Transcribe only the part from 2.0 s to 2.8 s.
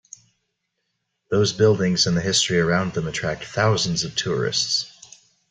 and the history